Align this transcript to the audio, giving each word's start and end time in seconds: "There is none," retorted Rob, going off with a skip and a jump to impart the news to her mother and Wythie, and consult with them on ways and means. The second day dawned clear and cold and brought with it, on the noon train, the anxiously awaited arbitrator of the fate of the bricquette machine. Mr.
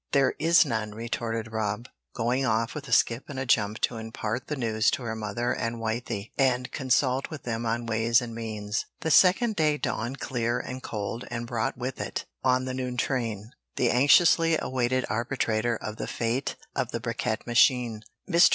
"There 0.13 0.33
is 0.39 0.65
none," 0.65 0.95
retorted 0.95 1.51
Rob, 1.51 1.87
going 2.15 2.43
off 2.43 2.73
with 2.73 2.87
a 2.87 2.91
skip 2.91 3.25
and 3.29 3.37
a 3.37 3.45
jump 3.45 3.77
to 3.81 3.97
impart 3.97 4.47
the 4.47 4.55
news 4.55 4.89
to 4.89 5.03
her 5.03 5.15
mother 5.15 5.53
and 5.53 5.75
Wythie, 5.75 6.31
and 6.39 6.71
consult 6.71 7.29
with 7.29 7.43
them 7.43 7.67
on 7.67 7.85
ways 7.85 8.19
and 8.19 8.33
means. 8.33 8.87
The 9.01 9.11
second 9.11 9.55
day 9.55 9.77
dawned 9.77 10.19
clear 10.19 10.59
and 10.59 10.81
cold 10.81 11.25
and 11.29 11.45
brought 11.45 11.77
with 11.77 12.01
it, 12.01 12.25
on 12.43 12.65
the 12.65 12.73
noon 12.73 12.97
train, 12.97 13.51
the 13.75 13.91
anxiously 13.91 14.57
awaited 14.59 15.05
arbitrator 15.07 15.75
of 15.75 15.97
the 15.97 16.07
fate 16.07 16.55
of 16.75 16.89
the 16.89 16.99
bricquette 16.99 17.45
machine. 17.45 18.01
Mr. 18.27 18.49